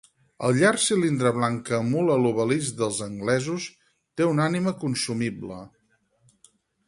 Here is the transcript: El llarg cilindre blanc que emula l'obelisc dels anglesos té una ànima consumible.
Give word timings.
El 0.45 0.55
llarg 0.61 0.79
cilindre 0.83 1.31
blanc 1.35 1.59
que 1.67 1.75
emula 1.87 2.15
l'obelisc 2.23 2.79
dels 2.79 3.01
anglesos 3.09 3.67
té 4.21 4.29
una 4.31 4.49
ànima 4.53 4.75
consumible. 4.85 5.61